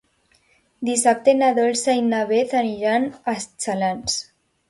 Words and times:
Dissabte 0.87 1.35
na 1.41 1.49
Dolça 1.59 1.93
i 1.99 2.01
na 2.07 2.23
Beth 2.33 2.57
aniran 2.61 3.05
a 3.35 3.35
Xalans. 3.45 4.17